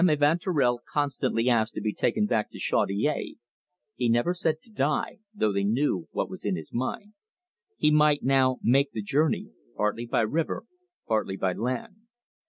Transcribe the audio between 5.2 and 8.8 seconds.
though they knew what was in his mind), he might now